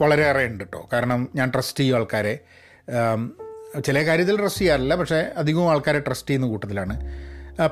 [0.00, 2.34] വളരെയേറെ ഉണ്ട് കേട്ടോ കാരണം ഞാൻ ട്രസ്റ്റ് ചെയ്യും ആൾക്കാരെ.
[3.86, 6.96] ചില കാര്യത്തിൽ ട്രസ്റ്റ് ചെയ്യാറില്ല പക്ഷേ അധികവും ആൾക്കാരെ ട്രസ്റ്റ് ചെയ്യുന്ന കൂട്ടത്തിലാണ്.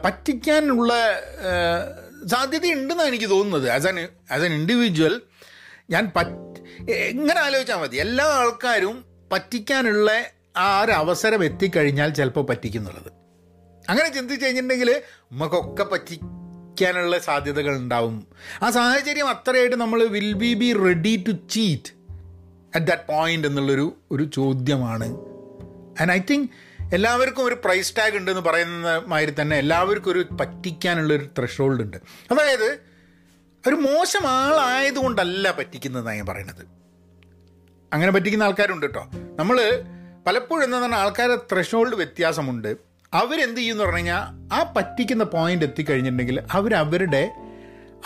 [0.05, 0.93] പറ്റിക്കാനുള്ള
[2.29, 3.71] സാധ്യതയുണ്ടെന്നാണ് എനിക്ക് തോന്നുന്നത്.
[3.71, 5.21] As an as an individual
[5.91, 7.97] ഞാൻ പറ്റ് എങ്ങനെ ആലോചിച്ചാൽ മതി.
[7.97, 10.25] എല്ലാ ആൾക്കാരും പറ്റിക്കാനുള്ള
[10.57, 13.13] ആ ഒരു അവസരം എത്തിക്കഴിഞ്ഞാൽ ചിലപ്പോൾ പറ്റിക്കുന്നുള്ളത്.
[13.89, 18.27] അങ്ങനെ ചിന്തിച്ച് കഴിഞ്ഞിട്ടുണ്ടെങ്കിൽ നമുക്കൊക്കെ പറ്റിക്കാനുള്ള സാധ്യതകൾ ഉണ്ടാവും.
[18.63, 21.93] ആ സാഹചര്യം അത്രയായിട്ട് നമ്മൾ will be be ready to cheat
[22.75, 25.09] at that point എന്നുള്ളൊരു ഒരു ചോദ്യമാണ്.
[26.01, 26.49] ആൻഡ് ഐ തിങ്ക്
[26.93, 31.97] എല്ലാവർക്കും ഒരു പ്രൈസ് ടാഗ് ഉണ്ടെന്ന് പറയുന്ന മാതിരി തന്നെ എല്ലാവർക്കും ഒരു പറ്റിക്കാനുള്ള ഒരു ത്രഷോൾഡ് ഉണ്ട്.
[32.31, 32.79] അതായത്
[33.69, 36.67] ഒരു മോശം ആളായതുകൊണ്ടല്ല പറ്റിക്കുന്നതാണ് ഞാൻ പറയുന്നത്.
[37.93, 39.11] അങ്ങനെ പറ്റിക്കുന്ന ആൾക്കാരുണ്ട് കേട്ടോ.
[39.39, 39.83] നമ്മൾ
[40.27, 42.77] പലപ്പോഴും എന്താ പറഞ്ഞാൽ ആൾക്കാരുടെ ത്രഷോൾഡ് വ്യത്യാസമുണ്ട്.
[43.15, 47.31] അവരെന്ത് ചെയ്യും എന്ന് പറഞ്ഞു കഴിഞ്ഞാൽ ആ പറ്റിക്കുന്ന പോയിന്റ് എത്തിക്കഴിഞ്ഞിട്ടുണ്ടെങ്കിൽ അവരവരുടെ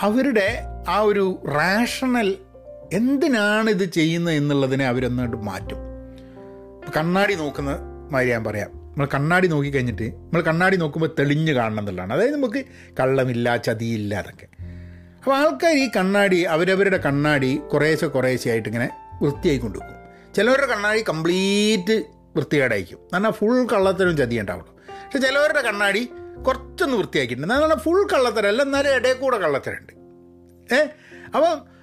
[0.01, 2.37] അവരുടെ ആ ഒരു റാഷണൽ
[2.93, 5.77] എന്തിനാണ് ഇത് ചെയ്യുന്നത് എന്നുള്ളതിനെ അവരൊന്നായിട്ട് മാറ്റും.
[6.97, 7.77] കണ്ണാടി നോക്കുന്ന
[8.11, 8.76] മാതിരി ഞാൻ പറയാം.
[8.97, 12.13] നമ്മൾ കണ്ണാടി നോക്കി കഴിഞ്ഞിട്ട് നമ്മൾ കണ്ണാടി നോക്കുമ്പോൾ തെളിഞ്ഞ് കാണണം എന്നുള്ളതാണ്.
[12.13, 12.65] അതായത് നമുക്ക്
[12.99, 14.47] കള്ളമില്ല ചതിയില്ല അതൊക്കെ.
[15.17, 18.89] അപ്പോൾ ആൾക്കാർ ഈ കണ്ണാടി അവരവരുടെ കണ്ണാടി കുറേശ്ശെ കുറേശ്ശെ ആയിട്ട് ഇങ്ങനെ
[19.21, 19.97] വൃത്തിയായി കൊണ്ടുവെക്കും.
[20.33, 22.03] ചിലവരുടെ കണ്ണാടി കംപ്ലീറ്റ്
[22.35, 22.99] വൃത്തികേടായിരിക്കും.
[23.15, 24.73] എന്നാൽ ഫുൾ കള്ളത്തരം ചതി ഉണ്ടാവുള്ളൂ.
[24.73, 26.09] പക്ഷെ ചിലവരുടെ കണ്ണാടി
[26.47, 27.53] കുറച്ചൊന്ന് വൃത്തിയാക്കിയിട്ടുണ്ട്.
[27.53, 29.93] എന്നാൽ ഫുൾ കള്ളത്തരമല്ല എന്നാലും ഇടയിൽ കൂടെ കള്ളത്തരമുണ്ട്.
[31.35, 31.76] അപ്പം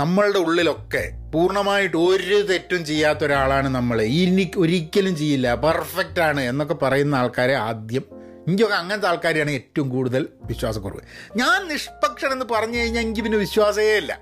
[0.00, 5.54] നമ്മളുടെ ഉള്ളിലൊക്കെ പൂർണമായിട്ട് ഒരു തെറ്റും ചെയ്യാത്ത ഒരാളാണ് നമ്മൾ ഇനി ഒരിക്കലും ചെയ്യില്ല.
[5.54, 8.04] പെർഫെക്റ്റ് ആണ് എന്നൊക്കെ പറയുന്ന ആൾക്കാരെ ആദ്യം.
[8.46, 11.02] എനിക്കൊക്കെ അങ്ങനത്തെ ആൾക്കാരെയാണ് ഏറ്റവും കൂടുതൽ വിശ്വാസക്കുറവ്.
[11.36, 14.12] ഞാൻ നിഷ്പക്ഷൻ എന്ന് പറഞ്ഞു കഴിഞ്ഞാൽ എനിക്ക് പിന്നെ വിശ്വാസമേ ഇല്ല.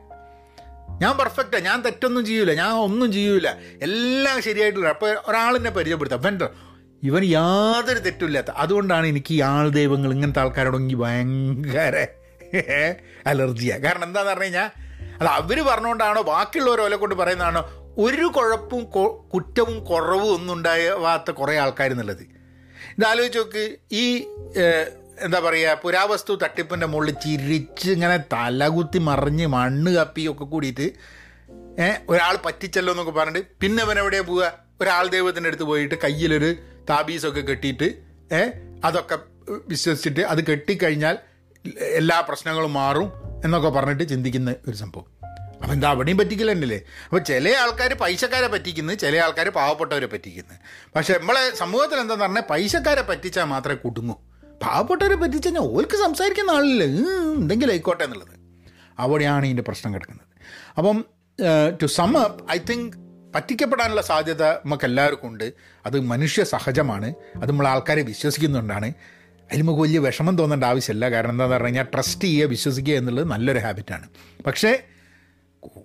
[1.02, 2.52] ഞാൻ പെർഫെക്റ്റാണ് ഞാൻ തെറ്റൊന്നും ചെയ്യൂല.
[2.52, 3.48] ഞാൻ ഒന്നും ചെയ്യൂല.
[3.82, 6.22] എല്ലാം ശരിയായിട്ടുള്ള അപ്പോൾ ഒരാളിനെ പരിചയപ്പെടുത്താം.
[6.22, 6.48] വെണ്ടർ
[7.02, 11.96] ഇവൻ യാതൊരു തെറ്റുമില്ലാത്ത അതുകൊണ്ടാണ് എനിക്ക് ഈ ആൾ ദൈവങ്ങൾ ഇങ്ങനത്തെ ആൾക്കാരോടൊങ്കി ഭയങ്കര
[13.26, 14.88] അലർജിയാണ് കാരണം എന്താണെന്ന് പറഞ്ഞു കഴിഞ്ഞാൽ
[15.20, 17.62] അത് അവർ പറഞ്ഞുകൊണ്ടാണോ ബാക്കിയുള്ളവർ ഓലെ കൊണ്ട് പറയുന്നതാണോ?
[17.98, 18.85] ഒരു കുഴപ്പവും
[19.35, 22.24] കുറ്റവും കുറവും ഒന്നും ഉണ്ടാവാത്ത കുറേ ആൾക്കാർ എന്നുള്ളത്
[22.98, 24.04] ഇതാലോചിച്ച് നോക്ക് ഈ
[25.22, 30.87] എന്താ പറയുക പുരാവസ്തു തട്ടിപ്പിന്റെ മുകളിൽ ചിരിച്ച് ഇങ്ങനെ തലകുത്തി മറിഞ്ഞ് മണ്ണ് കപ്പി ഒക്കെ കൂടിയിട്ട്
[32.09, 34.46] ഒരാൾ പറ്റിച്ചല്ലോ എന്നൊക്കെ പറഞ്ഞിട്ട് പിന്നെ അവൻ എവിടെയാണ് പോവുക?
[34.81, 36.50] ഒരാൾ ദൈവത്തിന്റെ അടുത്ത് പോയിട്ട് കയ്യിലൊരു
[36.90, 37.88] താബീസൊക്കെ കെട്ടിയിട്ട്
[38.85, 39.16] അതൊക്കെ
[39.68, 41.16] വിശ്വസിച്ചിട്ട് അത് കെട്ടിക്കഴിഞ്ഞാൽ
[41.92, 43.09] എല്ലാ പ്രശ്നങ്ങളും മാറും.
[43.44, 45.09] എന്നൊക്കെ പറഞ്ഞിട്ട് ചിന്തിക്കുന്ന ഒരു സംഭവം.
[45.61, 50.55] അപ്പം എന്താ അവിടെയും പറ്റിക്കില്ല തന്നെയല്ലേ അപ്പോൾ ചില ആൾക്കാർ പൈസക്കാരെ പറ്റിക്കുന്നു ചില ആൾക്കാർ പാവപ്പെട്ടവരെ പറ്റിക്കുന്നു.
[50.96, 54.16] പക്ഷേ നമ്മളെ സമൂഹത്തിൽ എന്താന്ന് പറഞ്ഞാൽ പൈസക്കാരെ പറ്റിച്ചാൽ മാത്രമേ കുടുങ്ങൂ
[54.64, 56.85] പാവപ്പെട്ടവരെ പറ്റിച്ചാൽ ഞാൻ ഓർക്ക് സംസാരിക്കുന്ന ആളില്ല.
[57.40, 58.35] എന്തെങ്കിലും ആയിക്കോട്ടെ എന്നുള്ളത്.
[58.98, 60.27] അവിടെയാണ് ഇതിന്റെ പ്രശ്നം കിടക്കുന്നത്.
[60.79, 61.05] അപ്പം
[61.83, 62.96] to sum up I think
[63.35, 65.53] പറ്റിക്കപ്പെടാനുള്ള സാധ്യത നമുക്ക് എല്ലാവർക്കും ഉണ്ട്.
[65.87, 67.09] അത് മനുഷ്യ സഹജമാണ്.
[67.37, 68.88] അത് നമ്മൾ ആൾക്കാരെ വിശ്വസിക്കുന്നുകൊണ്ടാണ്
[69.50, 71.11] അതിൽ നമുക്ക് വലിയ വിഷമം തോന്നേണ്ട ആവശ്യമില്ല.
[71.11, 74.08] കാരണം എന്താണെന്ന് പറഞ്ഞു കഴിഞ്ഞാൽ ട്രസ്റ്റ് ചെയ്യുക വിശ്വസിക്കുക എന്നുള്ളത് നല്ലൊരു ഹാബിറ്റാണ്
[74.46, 74.82] പക്ഷേ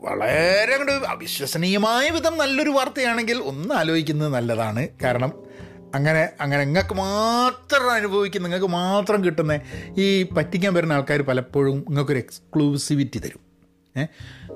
[0.01, 4.87] വളരെ അങ്ങോട്ട് അവിശ്വസനീയമായ വിധം നല്ലൊരു വാർത്തയാണെങ്കിൽ ഒന്ന് ആലോചിക്കുന്നത് നല്ലതാണ്.
[5.03, 5.31] കാരണം
[5.95, 9.59] അങ്ങനെ അങ്ങനെ നിങ്ങൾക്ക് മാത്രം അനുഭവിക്കുന്ന നിങ്ങൾക്ക് മാത്രം കിട്ടുന്ന
[9.97, 13.41] ഈ പറ്റിക്കാൻ വരുന്ന ആൾക്കാർ പലപ്പോഴും നിങ്ങൾക്കൊരു എക്സ്ക്ലൂസിവിറ്റി തരും.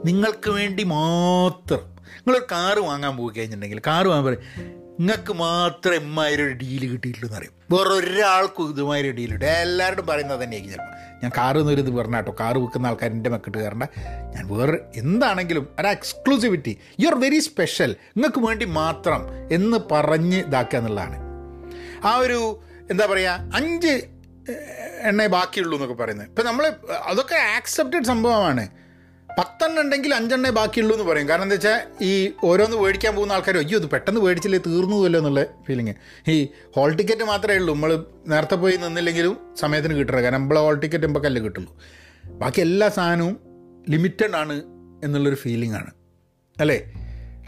[0.06, 1.98] നിങ്ങൾക്ക് വേണ്ടി മാത്രം.
[2.18, 7.54] നിങ്ങളൊരു കാറ് വാങ്ങാൻ പോയി കഴിഞ്ഞിട്ടുണ്ടെങ്കിൽ കാറ് വാങ്ങാൻ പറയും നിങ്ങൾക്ക് മാത്രം എമ്മായിരം ഒരു ഡീൽ കിട്ടിയിട്ടുള്ളൂ എന്നറിയും
[7.72, 9.46] വേറെ ഒരാൾക്കും ഇതുമാതിരി ഡീൽ കിട്ടും.
[9.46, 10.96] എല്ലാവരും പറയുന്നത് തന്നെയായിരിക്കും ചിലപ്പോൾ.
[11.24, 12.36] ഞാൻ കാറ് എന്നൊരു ഇത് പറഞ്ഞ കേട്ടോ.
[12.40, 13.84] കാറ് വിൽക്കുന്ന ആൾക്കാർ എന്റെ മക്കിട്ട് കയറണ്ട
[14.36, 20.80] ഞാൻ വേറെ എന്താണെങ്കിലും ഒരു exclusivity you are very special നിങ്ങൾക്ക് വേണ്ടി മാത്രം എന്ന് പറഞ്ഞ് ഇതാക്കുക
[20.80, 21.18] എന്നുള്ളതാണ്.
[22.06, 22.40] ആ ഒരു
[22.92, 23.94] എന്താ പറയുക അഞ്ച്
[25.04, 26.28] എണ്ണേ ബാക്കിയുള്ളൂ എന്നൊക്കെ പറയുന്നത്.
[26.28, 26.66] ഇപ്പം നമ്മൾ
[27.06, 28.87] അതൊക്കെ ആക്സെപ്റ്റഡ് സംഭവമാണ്.
[29.38, 31.30] പത്തെണ്ണം ഉണ്ടെങ്കിൽ അഞ്ചെണ്ണേ ബാക്കിയുള്ളൂ എന്ന് പറയും.
[31.30, 35.96] കാരണം എന്താ വെച്ചാൽ ഈ ഓരോന്ന് മേടിക്കാൻ പോകുന്ന ആൾക്കാർ അയ്യോ ഇത് പെട്ടെന്ന് മേടിച്ചില്ലേ തീർന്നുവല്ലോ എന്നുള്ള ഫീലിംഗ്
[36.28, 37.74] ഈ ഹോൾ ടിക്കറ്റ് മാത്രമേ ഉള്ളൂ.
[37.74, 41.78] നമ്മൾ നേരത്തെ പോയി നിന്നില്ലെങ്കിലും സമയത്തിന് കിട്ടുക കാരണം നമ്മളെ ഹോൾ ടിക്കറ്റ് നമുക്കല്ലേ കിട്ടുള്ളൂ.
[42.26, 43.40] ബാക്കി എല്ലാ സാധനവും
[43.90, 44.64] ലിമിറ്റഡ് ആണ്
[45.04, 45.92] എന്നുള്ളൊരു ഫീലിംഗ് ആണ്.
[46.60, 46.94] അല്ലേ?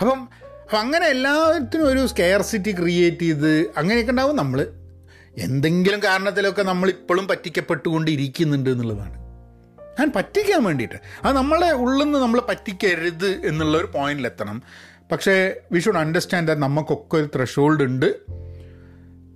[0.02, 0.30] അപ്പം
[0.63, 4.67] അപ്പം അങ്ങനെ എല്ലാത്തിനും ഒരു സ്കെയർസിറ്റി ക്രിയേറ്റ് ചെയ്ത് അങ്ങനെയൊക്കെ ഉണ്ടാവും നമ്മൾ
[5.38, 9.29] എന്തെങ്കിലും കാരണത്തിലൊക്കെ നമ്മൾ ഇപ്പോഴും പറ്റിക്കപ്പെട്ടുകൊണ്ടിരിക്കുന്നുണ്ട് എന്നുള്ളതാണ്.
[10.00, 10.96] ഞാൻ പറ്റിക്കാൻ വേണ്ടിയിട്ട്.
[11.24, 14.64] അത് നമ്മളെ ഉള്ളിൽ നിന്ന് നമ്മൾ പറ്റിക്കരുത് എന്നുള്ള ഒരു പോയിന്റിലെത്തണം.
[15.12, 18.16] പക്ഷേ വി ഷുഡ് അണ്ടർസ്റ്റാൻഡ് ദാറ്റ് നമുക്കൊക്കെ ഒരു ത്രഷോൾഡ് ഉണ്ട്.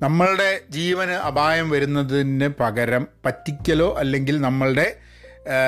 [0.01, 4.97] നമ്മളുടെ ജീവന് അപായം വരുന്നതിന് പകരം പറ്റിക്കലോ അല്ലെങ്കിൽ നമ്മളുടെ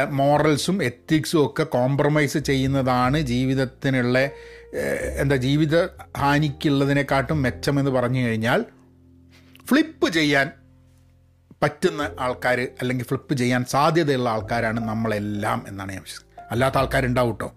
[0.10, 4.30] മോറൽസും എത്തിക്സും ഒക്കെ കോംപ്രമൈസ് ചെയ്യുന്നതാണ് ജീവിതത്തിനുള്ള
[5.20, 5.86] എന്താ ജീവിത
[6.18, 8.66] ഹാനിക്കുള്ളതിനെക്കാട്ടും മെച്ചമെന്ന് പറഞ്ഞു കഴിഞ്ഞാൽ
[9.66, 10.52] ഫ്ലിപ്പ് ചെയ്യാൻ
[11.64, 17.54] പറ്റുന്ന ആൾക്കാർ അല്ലെങ്കിൽ ഫ്ലിപ്പ് ചെയ്യാൻ സാധ്യതയുള്ള ആൾക്കാരാണ് നമ്മളെല്ലാം എന്നാണ് ഞാൻ വിശ്വസിക്കുന്നത് അല്ലാത്ത ആൾക്കാരുണ്ടാവും കേട്ടോ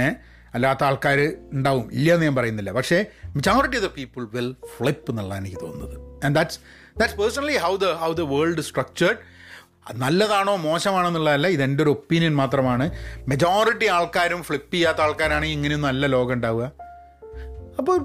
[0.00, 0.14] ഏഹ്
[0.54, 1.92] അല്ലാത്ത ആൾക്കാർ ഉണ്ടാവും.
[1.92, 2.72] ഇല്ല എന്ന് ഞാൻ പറയുന്നില്ല.
[2.72, 6.24] പക്ഷേ majority of the people will flip എന്നുള്ളതാണ് എനിക്ക് തോന്നുന്നത്.
[6.24, 6.60] And that's
[6.98, 9.16] that's personally how the how the world structured
[9.94, 12.90] നല്ലതാണോ മോശമാണോ എന്നുള്ളതല്ല ഇതെന്റെ ഒരു ഒപ്പീനിയൻ മാത്രമാണ്.
[13.28, 16.72] മെജോറിറ്റി ആൾക്കാരും ഫ്ലിപ്പ് ചെയ്യാത്ത ആൾക്കാരാണെങ്കിൽ ഇങ്ങനെയൊന്നും അല്ല ലോകം ഉണ്ടാവുക.
[17.78, 17.98] അപ്പോൾ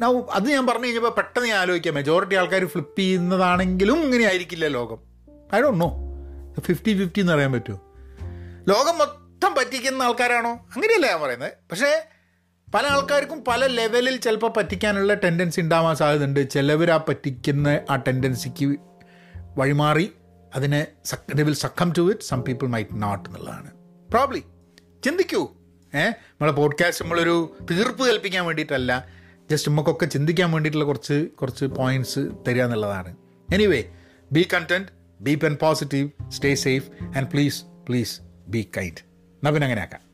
[0.00, 1.94] നൗ അത് ഞാൻ പറഞ്ഞു കഴിഞ്ഞപ്പോൾ പെട്ടെന്ന് ഞാൻ ആലോചിക്കാം.
[1.94, 4.98] മെജോറിറ്റി ആൾക്കാർ ഫ്ലിപ്പ് ചെയ്യുന്നതാണെങ്കിലും ഇങ്ങനെ ആയിരിക്കില്ല ലോകം.
[5.54, 6.04] I don't know
[6.60, 7.80] fifty fifty എന്ന് പറയാൻ പറ്റുമോ?
[8.68, 10.50] ലോകം മൊത്തം പറ്റിക്കുന്ന ആൾക്കാരാണോ?
[10.50, 11.52] അങ്ങനെയല്ല ഞാൻ പറയുന്നത്.
[11.70, 12.06] പക്ഷേ
[12.74, 16.50] പല ആൾക്കാർക്കും പല ലെവലിൽ ചിലപ്പോൾ പറ്റിക്കാനുള്ള ടെൻഡൻസി ഉണ്ടാവാൻ സാധ്യതയുണ്ട്.
[16.50, 18.76] ചിലവർ ആ പറ്റിക്കുന്ന ആ ടെൻഡൻസിക്ക്
[19.56, 20.12] വഴിമാറി
[20.54, 20.86] അതിനെ
[21.34, 23.70] will succumb to it some people might not എന്നുള്ളതാണ്.
[24.10, 24.42] പ്രോബ്ലി
[25.04, 25.42] ചിന്തിക്കൂ.
[25.94, 29.08] ഏഹ് നമ്മളെ പോഡ്കാസ്റ്റ് നമ്മളൊരു തീർപ്പ് കൽപ്പിക്കാൻ വേണ്ടിയിട്ടല്ല.
[29.50, 33.16] ജസ്റ്റ് നമുക്കൊക്കെ ചിന്തിക്കാൻ വേണ്ടിയിട്ടുള്ള കുറച്ച് കുറച്ച് പോയിന്റ്സ് തരിക എന്നുള്ളതാണ്.
[33.54, 33.84] Anyway
[34.32, 34.88] be content
[35.20, 39.00] be open positive stay safe and please please be kind
[39.34, 40.04] എന്നാൽ പിന്നെ അങ്ങനെ ആക്കാം